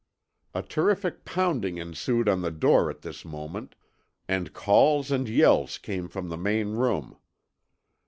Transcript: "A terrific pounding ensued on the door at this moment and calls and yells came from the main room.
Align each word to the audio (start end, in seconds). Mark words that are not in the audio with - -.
"A 0.55 0.63
terrific 0.63 1.25
pounding 1.25 1.77
ensued 1.77 2.27
on 2.27 2.41
the 2.41 2.49
door 2.49 2.89
at 2.89 3.03
this 3.03 3.23
moment 3.23 3.75
and 4.27 4.51
calls 4.51 5.11
and 5.11 5.29
yells 5.29 5.77
came 5.77 6.07
from 6.09 6.29
the 6.29 6.37
main 6.37 6.69
room. 6.71 7.17